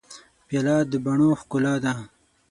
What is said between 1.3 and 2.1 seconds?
ښکلا ده.